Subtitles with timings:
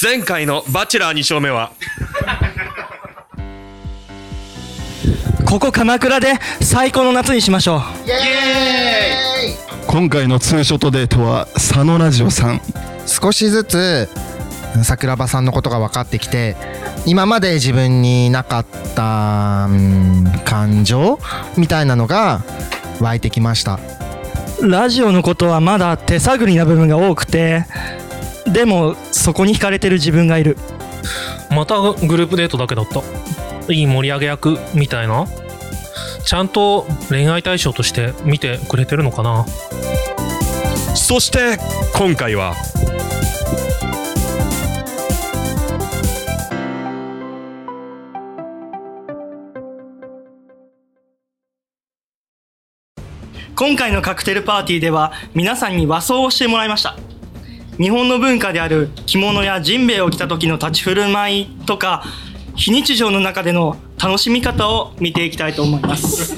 [0.00, 1.72] 前回のバチェラー2勝目は。
[5.44, 7.82] ここ鎌倉で最高の夏にしましょう。
[9.88, 12.60] 今回のツーショットデートは佐野ラジオさん。
[13.06, 14.08] 少しずつ
[14.84, 16.54] 桜庭さんのことが分かってきて
[17.04, 21.18] 今まで自分になかったうん感情
[21.56, 22.42] みたいなのが
[23.00, 23.80] 湧いてきました。
[24.62, 27.66] ラジオのことはまだ手探りな部分が多くて
[28.46, 30.56] でもそこに惹かれてる自分がいる。
[31.50, 33.02] またグループデートだけだった。
[33.72, 35.26] いい盛り上げ役みたいな。
[36.24, 39.44] ちゃんと恋愛対象として見てくれてるのかな。
[40.94, 41.58] そして
[41.96, 42.54] 今回は。
[53.56, 56.96] 今回のカクテルパーティーでは皆さんに和装をしてもらいました
[57.78, 62.02] 日本の文化である着物やジンベエを着た時の立ち振る舞いとか
[62.56, 66.36] 非日常の中での楽しみ方を見ていきたいと思います。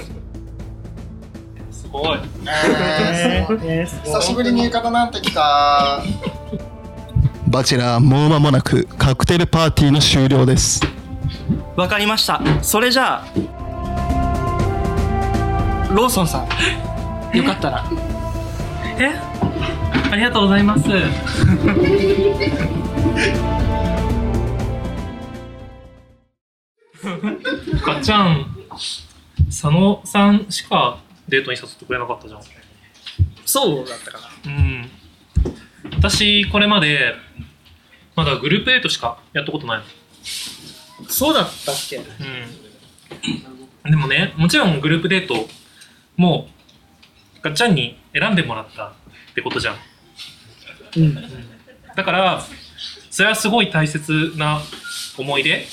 [1.70, 2.18] すごい。
[4.04, 6.02] 久しぶりに浴衣なんて来た
[7.48, 10.82] バチェラーもう間もなくカクテルパーティーの終了です。
[11.74, 12.42] わかりました。
[12.62, 13.26] それじゃあ
[15.90, 16.46] ローソンさ
[17.32, 17.84] んよかったら。
[18.98, 19.29] え？
[20.10, 20.82] ありがとうございます。
[27.84, 28.56] かっちゃん
[29.46, 32.40] 佐野さんしかデートに誘ってくれなかったじゃん。
[33.46, 34.52] そうだったかな。
[34.52, 34.90] うん。
[35.96, 37.14] 私これまで
[38.16, 39.84] まだグループデートしかやったことないの。
[41.08, 41.98] そうだったっけ？
[41.98, 43.90] うん。
[43.90, 45.48] でもねもちろんグループデート
[46.16, 46.48] も
[47.38, 48.92] うガッチャンに選んでもらったっ
[49.34, 49.76] てことじゃん
[50.96, 51.14] うん。
[51.94, 52.42] だから
[53.10, 54.60] それはすごい大切な
[55.18, 55.66] 思い出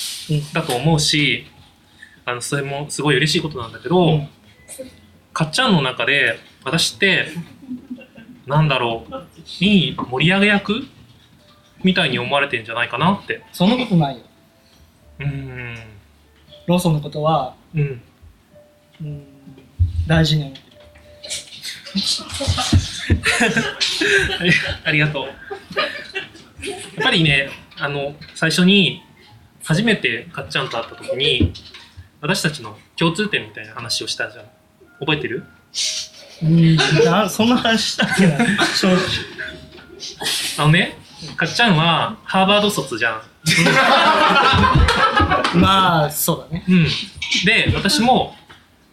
[0.53, 1.45] だと思うし
[2.25, 4.29] あのそれもすごい嬉しいことなんだけど、うん。
[5.33, 7.27] かっちゃんの中で私って
[8.45, 9.13] なんだろう
[9.59, 10.87] いい盛り上げ役
[11.83, 13.43] みたいに思われてんじゃないかなって。
[13.53, 14.23] そんなことないよ。
[15.19, 15.75] うーん。
[16.65, 18.01] ローソンのことはうん。
[19.01, 19.37] うん
[20.07, 20.66] 大事に思ってる
[24.85, 25.25] ありがとう。
[25.25, 25.31] や
[27.01, 29.03] っぱりねあの最初に
[29.63, 31.53] 初めてかっちゃんと会った時に
[32.21, 34.45] 私たちの共通点みたいな話をしたじゃん。
[34.99, 35.43] 覚えてる？
[36.41, 36.75] うん
[37.05, 38.37] なそんな話したっけな。
[38.65, 38.97] 正直。
[40.59, 40.97] あのね
[41.35, 43.21] かっちゃんはハーバード卒じゃん。
[45.59, 46.63] まあそうだね。
[46.67, 46.87] うん。
[47.45, 48.35] で私も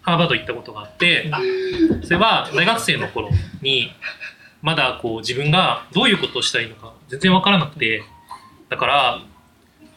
[0.05, 1.31] ハーバード行ったことがあって
[2.03, 3.31] それは大学生の頃
[3.63, 3.91] に
[4.61, 8.03] まだこう自分がどういうことをしたらいいのか全然わからなくて
[8.69, 9.23] だから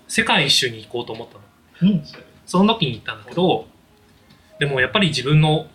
[0.08, 1.28] 世界一周に行こうと思っ
[1.80, 1.92] たの。
[1.92, 2.04] うん。
[2.46, 3.68] その時に行ったんだけど
[4.60, 5.68] でもやっぱり自分の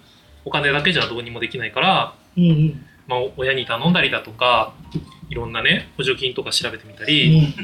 [0.44, 2.86] お金だけじゃどうにもできないから、うんうん。
[3.06, 4.72] まあ、親に頼んだりだとか
[5.28, 7.54] いろんなね補助金とか調べてみたうり、ん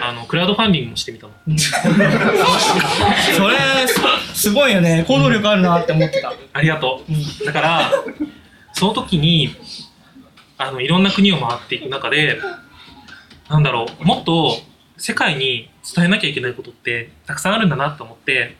[0.00, 1.58] あのクラウドファンディングもしてみたのうん。
[1.58, 1.76] そ
[3.48, 3.56] れ
[3.86, 4.00] す
[4.34, 5.04] すごいよね。
[5.06, 6.32] 行動力あるなって思ってた。
[6.52, 7.12] ありがとう。
[7.12, 7.14] ん。
[7.14, 7.92] うだから
[8.72, 9.54] その時に
[10.58, 12.38] あのいろんな国を回っていく中で
[13.48, 14.56] なんだろうもっと
[14.96, 18.56] 世界に伝えなきゃいけないことってたくさんあるんだなと思って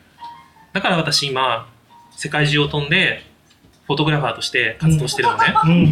[0.73, 1.67] だから私今
[2.15, 3.23] 世界中を飛んで
[3.85, 5.91] フォトグラファーとして活動してるのね、うん。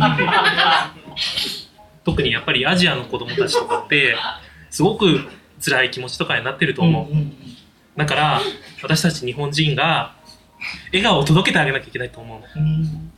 [2.06, 4.16] 特にやっぱりアジアの子供たちとかって
[4.70, 5.28] すごく
[5.60, 7.34] 辛い気持ちとかになってると思う、うん
[8.00, 8.42] だから
[8.82, 10.16] 私たち日本人が
[10.88, 12.46] 笑顔を届けてあげなきゃいけないと思うの。
[12.56, 13.12] うん。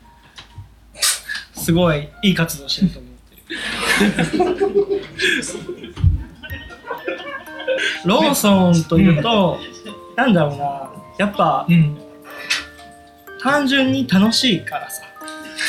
[1.54, 3.42] すごいいい活動してると思ってる
[8.06, 9.60] ローソンというと、
[10.16, 10.92] なんだろうな。
[11.20, 11.96] やっぱうん。
[13.40, 15.04] 単純に楽しいからさ。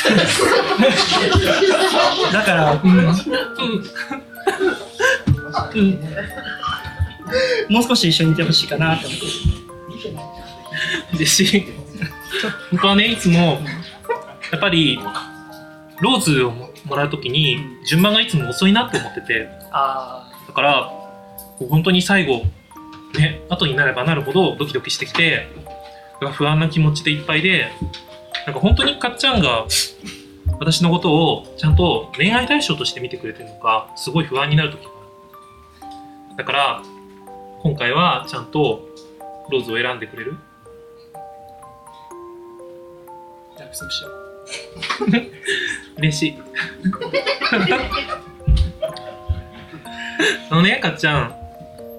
[2.33, 2.81] だから、
[7.69, 9.25] もう少し一緒にいてほしいかなって思って。
[11.15, 11.65] 嬉しい。
[12.71, 13.59] 僕はねいつも
[14.51, 14.99] やっぱり
[16.01, 17.57] ローズをももらう時に
[17.87, 19.47] 順番がいつも遅いなって思ってて。
[19.71, 20.91] あだから
[21.69, 22.43] 本当に最後
[23.17, 25.47] ね後になればなるほどドキドキしてきて
[26.33, 27.71] 不安な気持ちでいっぱいで
[28.45, 29.65] なんか本当にかっちゃんが
[30.59, 34.89] 私のことをちゃんと恋愛対象として見てくれてるのかすごい不安になる時が
[35.81, 36.37] ある。
[36.37, 36.83] だから
[37.63, 38.87] 今回はちゃんと
[39.49, 40.33] ローズを選んでくれる？
[43.57, 44.13] ー約束しよう
[45.99, 46.35] 嬉しい
[50.49, 51.35] あのね、かっちゃん。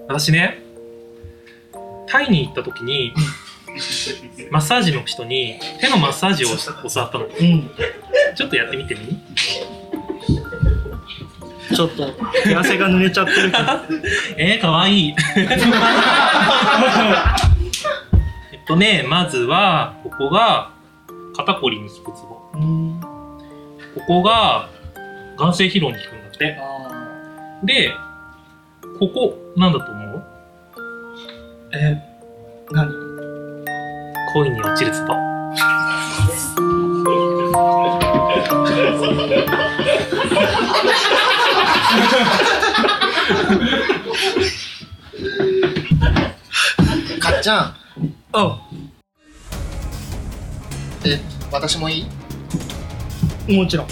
[0.06, 0.58] 私ね、
[2.06, 3.12] タイに行った時に、
[4.50, 7.24] マッサージの人に手のマッサージを教わったの。
[7.26, 7.70] うん。
[8.36, 9.18] ちょっとやってみてみ？
[11.72, 12.12] ちょっと、
[12.44, 13.62] 手汗が濡れちゃってるけど。
[14.36, 15.14] えー、かわいい。
[18.52, 20.70] えっとね、まずは、ここが
[21.36, 22.50] 肩こりに効くツボ。
[22.54, 23.00] うん。
[23.00, 23.08] こ
[24.06, 24.68] こが
[25.38, 26.58] 眼性疲労に効くんだって。
[26.60, 26.64] あ
[27.64, 27.92] で、
[28.98, 30.22] ここ、なんだと思う？
[31.72, 31.98] ーえ、
[32.70, 32.92] 何？
[34.34, 35.14] 恋に落ちるツボ。
[47.20, 47.76] かっちゃん
[48.32, 48.60] あ、
[51.04, 51.20] え
[51.50, 52.06] 私もい
[53.48, 53.56] い？
[53.56, 53.86] もちろん。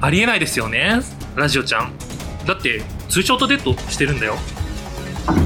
[0.00, 1.00] ありえないですよね、
[1.34, 1.92] ラジオちゃん。
[2.46, 4.36] だって、ツーショットデートしてるんだよ。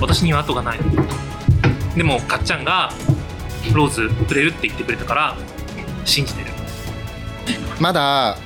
[0.01, 0.79] 私には後がない。
[1.97, 2.93] でも、かっちゃんが、
[3.73, 5.37] ローズくれるって言ってくれたから、
[6.05, 6.51] 信じてる。
[7.81, 8.37] まだ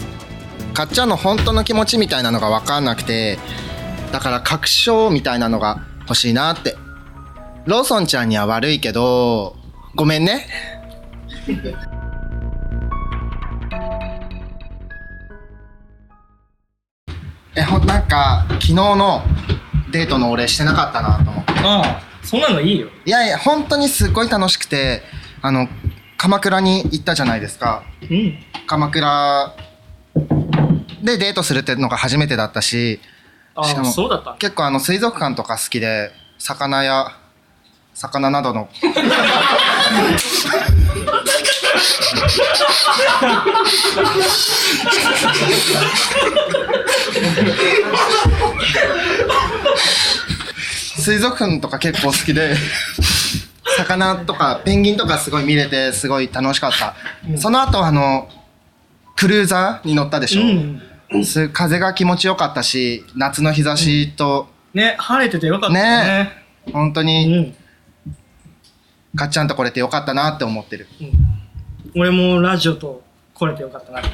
[0.77, 3.39] かっちゃんの本当の気持ちみたいなのが分かんなくて
[4.13, 6.77] だから確証みたいなのが欲しいなって
[7.65, 9.57] ローソンちゃんには悪いけど
[9.95, 10.47] ごめんね
[17.57, 19.23] えほんなんか昨日の
[19.91, 22.89] デートの俺してなかったなと思ってああ、そんなのいいよ。
[23.07, 25.03] いやいや本当にすっごい楽しくて
[25.41, 25.69] あの
[26.19, 28.37] 鎌倉に行ったじゃないですかうん。
[28.67, 29.57] 鎌倉
[31.07, 33.01] でデートするってのが初めてだったし
[33.63, 34.35] しかもそうだった。
[34.35, 37.13] 結構あの水族館とか好きで魚や
[37.95, 38.69] 魚などの
[50.99, 52.57] 水族館とか結構好きで
[53.79, 56.97] 魚とかペンギンとかすごい見れてすごい楽しかった、
[57.39, 58.29] その後あの
[59.15, 60.83] クルーザーに乗ったでしょ、うん。
[61.25, 66.33] す風が気持ちよかったし夏の日差しと、ね、晴れててよかったね。
[66.69, 67.57] う本当にん。
[69.15, 70.89] かっちゃんと来れてよかったなって思ってる。
[71.95, 73.03] 俺もラジオと
[73.35, 74.09] 来れてよかったなって。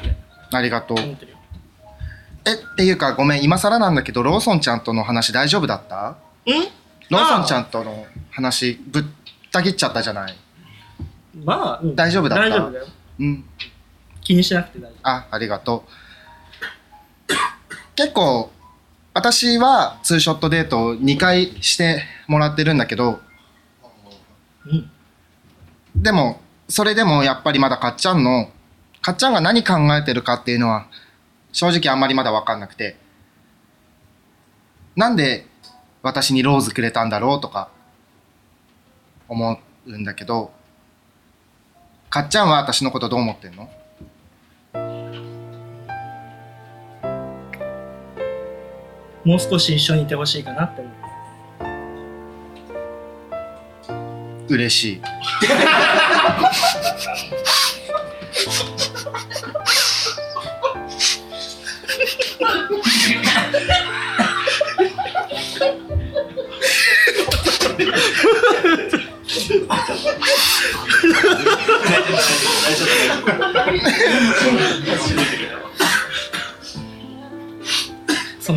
[0.51, 0.99] ありがとう。
[0.99, 1.37] 思ってるよ。
[2.45, 6.17] えっていうかごめん今更なんだけどローソンちゃんとの話大丈夫だった？
[6.45, 6.53] うん？
[7.09, 9.03] ローソンちゃんとの話ぶっ
[9.51, 10.35] た切っちゃったじゃない？
[11.43, 11.95] まあ、うん。
[11.95, 12.49] 大丈夫だった？
[12.49, 12.85] 大丈夫だよ。
[13.19, 13.45] うん。
[14.21, 15.89] 気にしなくて大丈あありがとう
[17.95, 18.51] 結構
[19.13, 23.21] 私はツーショットデートを2回してもらってるんだけど。
[25.95, 28.49] でもそれでもやっぱりまだかっちゃんの
[29.01, 30.87] かっちゃんが何考えてるかっていうのは
[31.51, 32.95] 正直あんまりまだ分かんなくて
[34.95, 35.45] なんで
[36.01, 37.69] 私にローズくれたんだろうとか
[39.27, 40.51] 思うんだけど
[42.09, 43.69] かっちゃんは私のことどう思ってんの？
[49.23, 50.93] もう少し一緒にいてほしいかなって思う。
[54.49, 55.01] 嬉しい
[74.39, 75.42] そんな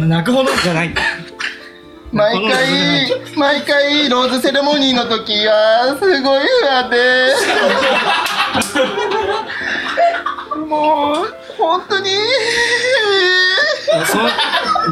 [0.06, 0.94] 泣くほどじゃない。
[2.12, 7.34] 毎回毎回ローズセレモニーの時はすごい不安で
[10.68, 12.10] もう本当に
[14.04, 14.18] そ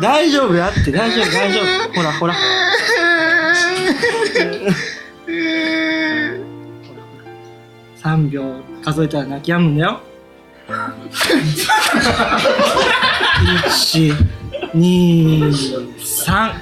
[0.00, 1.64] 大丈夫やって、大丈夫、大丈夫。
[1.94, 2.34] ほらほら。
[8.02, 8.42] 3秒
[8.82, 10.00] 数えたら泣き止むんだよ。
[13.68, 14.43] 1、
[14.74, 16.34] 2、3。
[16.36, 16.54] や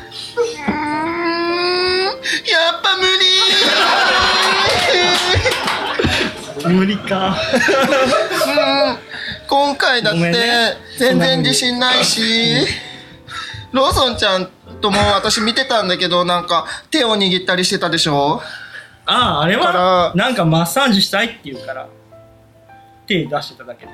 [2.70, 3.04] っぱ無
[6.68, 7.36] 理無理か。
[9.48, 12.20] 今回だってね全然自信ないし
[13.72, 14.48] ローソンちゃん
[14.80, 18.42] とも私見てたんだけどなんか手を握ったりしてたでしょ？
[19.04, 21.88] ああ、あれは、なんかマッサージしたいって言うから、
[23.06, 23.92] 手出してただけで。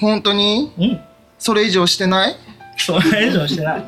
[0.00, 0.72] 本当に？
[0.78, 1.00] うん。
[1.38, 2.36] それ以上してない？
[2.76, 3.84] それ以上してない。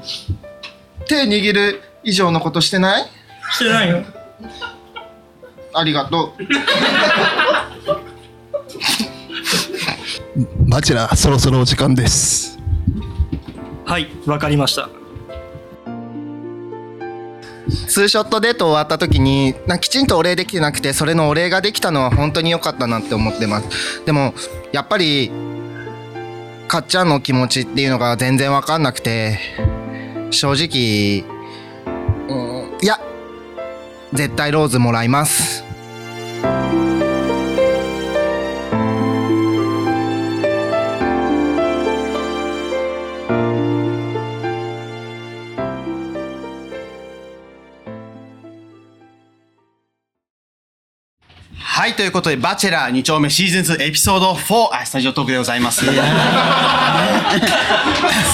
[1.06, 3.04] 手握る以上のことしてない？
[3.52, 4.02] してないよ。
[5.74, 6.42] ありがとう。
[10.68, 12.58] バチェラーそろそろお時間です。
[13.84, 14.88] はいわかりました。
[17.86, 24.04] ツーショットデート終わった時になきちんとお礼できてなくてそれのお礼ができたのは本当に良かったなって思ってます。
[24.04, 24.34] でも
[24.72, 25.30] やっぱり
[26.68, 29.38] かっちゃんの気持ちっていうのが全然わかんなくて
[30.30, 31.24] 正直
[32.28, 33.00] うんいや
[34.12, 35.57] 絶対ローズもらいます。
[51.98, 55.84] ということで、バチェラー2丁目シーズン2エピソード4、あスタジオトークでございます。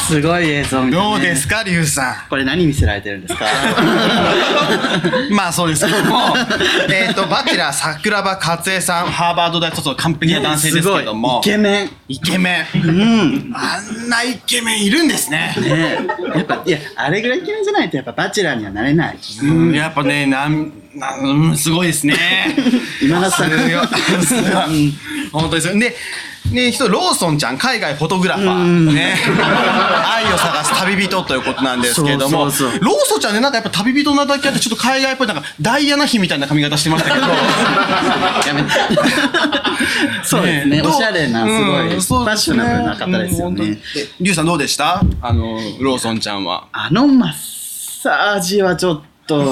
[0.06, 3.47] すごい映像どうですか、リュウさこれ何見せられてるんですか？
[3.47, 5.33] ん。
[5.35, 6.37] まあそうですけども、
[6.92, 12.80] えっと、バチェラー桜庭勝恵さん、ハーバード大卒の完璧な男性ですけども、イケメンイケメン。
[12.87, 15.54] うんあんなイケメンいるんですね。
[15.59, 16.00] ね
[16.37, 22.16] やっぱいやあれぐらいイケメンじゃないとやっぱバチェラーにはなれないうん、やっぱね、なん、なん、うんすごいですね。
[23.02, 23.50] 今田さん。
[25.32, 25.78] 本当ですよ。
[25.78, 25.94] で、
[26.52, 28.92] ね、人、ローソンちゃん、海外フォトグラファー。
[28.92, 29.16] ね。
[30.14, 37.26] 愛を探す旅人ということなんですけれども、そうそうそうローソンちゃんね、なんかやっぱ旅人なだけあって、ちょっと海外っぽい、なんか、ダイアナ妃みたいな髪型してましたけど。
[38.46, 38.68] やめて
[40.22, 40.92] そうですねどう？
[40.94, 45.02] おしゃれなすごいうんフそうですねァッショナブルな方ですよねえリュウさんどうでした？
[45.22, 46.66] あの、ローソンちゃんは。
[46.72, 47.32] あのマッ
[48.02, 49.04] サージはちょっと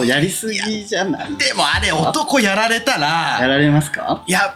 [0.04, 1.36] やりすぎじゃない？
[1.36, 2.98] でもあれ、男やられたや
[3.40, 4.24] ら、られますか？
[4.26, 4.54] やっ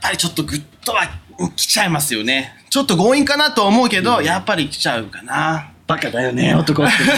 [0.00, 1.08] ぱりちょっとグッとは
[1.56, 2.54] 来ちゃいますよね。
[2.70, 5.72] ちょっと強引かなと思うけど、やっぱり来ちゃうかな。
[5.90, 7.10] バカだよね男ってね。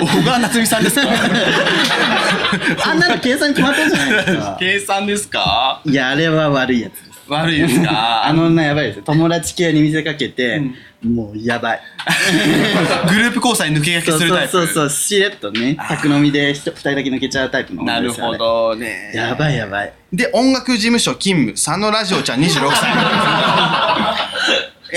[0.00, 0.96] 小川夏美さんです。
[1.00, 1.08] か
[2.90, 4.56] あんなの計算決まってるじゃないですか。
[4.60, 5.80] 計算ですか？
[5.84, 7.04] いやあれは悪いやつです。
[7.26, 8.24] 悪いですか？
[8.26, 9.02] あの女やばいですよ。
[9.04, 10.60] 友達系に見せかけて、
[11.02, 11.80] もうやばい。
[13.08, 14.52] グループ交際抜け駆けするタイプ。
[14.52, 19.10] そうそうそうしれっとね宅飲みで一二人だけ抜けちゃうタイプの女なるですよほどね。
[19.14, 19.92] やばいやばい。
[20.12, 22.92] で、音楽事務所勤務、佐野ラジオちゃん26歳。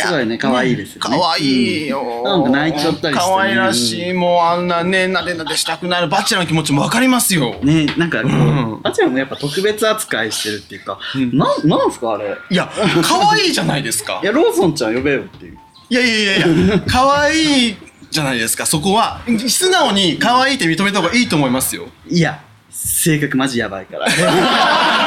[0.02, 4.14] すごいね可愛いですよねかわいいよ、うんなんか泣いちゃったりしてねかわいらしい。
[4.14, 7.56] もうあんなね、なでなでしたくなるバチェラーの気持ちもわかりますよ。
[7.64, 12.36] ねなんかこう、んバチェラーもやっぱ特別扱いしてるっていうか、なんなんすかあれ？
[12.50, 12.70] いや、
[13.04, 14.26] 可愛いじゃないですか い。
[14.26, 15.58] やローソンちゃん呼べよっていう
[15.90, 17.76] いやいやいやいや、 可愛い
[18.12, 18.66] じゃないですか。
[18.66, 21.88] そこは、素直に可愛いって認めた方がいいと思いますよ。
[22.10, 22.40] いや
[22.70, 24.06] 性格マジやばいから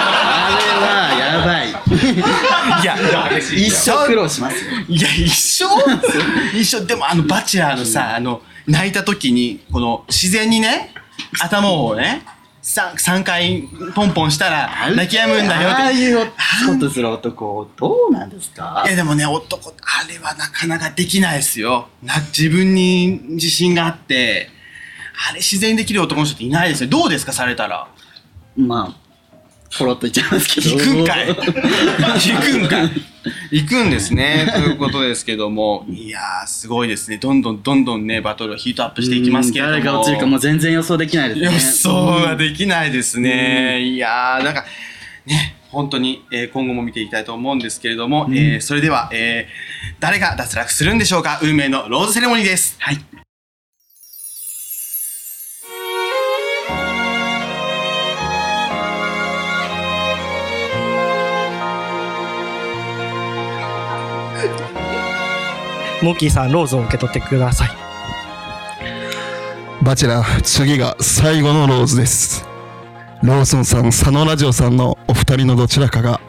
[1.41, 1.73] やばいい
[2.85, 5.67] や、一生苦労しますよいや、一緒
[6.55, 6.85] 一緒。
[6.85, 10.95] でも、あの、バチェラーのさ、あの、泣いた時に、この、自然にね、
[11.41, 12.23] 頭をね、
[12.63, 15.83] 3, 三回ポンポンしたら、泣き止むんだよって。
[15.83, 16.33] ああいうこ
[16.79, 18.85] とする男どうなんですか？
[18.87, 21.89] いや、でもね、男、あれはなかなかできないですよ。
[22.03, 24.51] な、自分に自信があって、
[25.31, 26.91] あれ自然にできる男の人っていないですよ。
[26.91, 27.89] どうですか、されたら？
[28.57, 29.10] まあ
[29.79, 32.91] ポロッと言っちゃいますけど行くんかい行くんかい
[33.51, 34.47] 行くんですね。
[34.53, 35.87] ということですけども。
[35.89, 37.19] いやー、すごいですね。
[37.19, 39.73] どんどんどんどんね、バトルをヒートアップしていきますけれども。
[39.79, 43.81] 誰が落ちるかもう全然予想できないですね予想ができないですね。
[43.83, 44.65] いやー、なんか、
[45.27, 51.39] ね、本当に、えー今後も見ていきたいと思うんですけれども、えーそれでは、えー誰が脱落するんでしょうか？
[51.43, 52.77] 運命のローズセレモニーです。
[52.81, 52.99] はい
[66.03, 67.71] モッキーさんローズを受け取ってください。
[69.83, 72.47] バチェラー次が最後のローズです。
[73.23, 76.21] ローソンさん佐野ラジオさんのお二人のどちらかが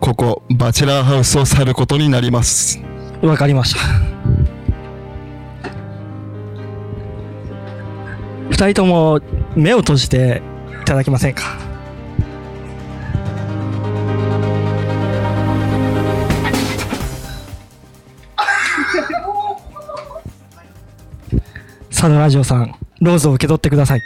[0.00, 2.80] ここバチェラーハウスを去ることになります。
[3.22, 3.80] わかりました。
[8.50, 9.20] 二人とも
[9.54, 10.42] 目を閉じて
[10.82, 11.71] いただけませんか？
[22.02, 24.00] 佐野ラジオさんローズを受け取ってください。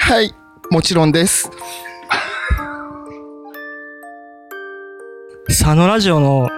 [0.00, 0.34] はい
[0.68, 1.48] もちろんです。
[5.46, 6.50] 佐野ラジオの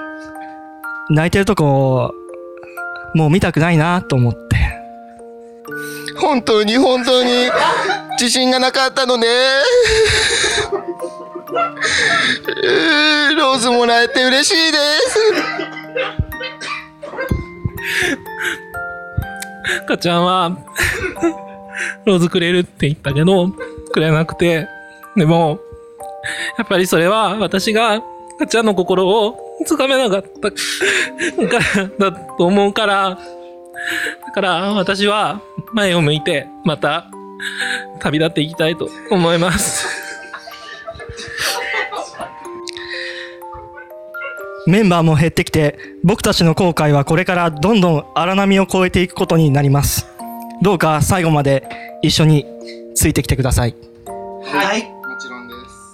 [1.11, 2.15] 泣いてるとこ
[3.15, 4.57] もう見たくないなと思って。
[6.19, 7.51] 本当に本当に
[8.13, 9.27] 自信がなかったのね。
[13.37, 15.19] ローズもらえて嬉しいです
[19.87, 20.59] かちゃんは、
[22.05, 23.49] ローズくれるって言ったけど、
[23.93, 24.67] くれなくて、
[25.17, 25.61] でも、
[26.57, 28.01] やっぱりそれは私が、
[28.39, 30.57] かちゃんの心をつかめなかったか
[31.99, 33.19] らだと思うから、
[34.27, 35.41] だから私は
[35.73, 37.07] 前を向いてまた
[38.01, 40.08] 旅立っていきたいと思います。
[44.69, 50.07] メンバーも減ってきて、僕たちの後悔はこれからどんどん荒波を越えていくことになります。
[50.61, 51.67] どうか最後まで
[52.03, 52.45] 一緒に
[52.95, 53.75] ついてきてください。
[54.45, 54.83] はい。
[54.83, 55.88] もちろんです。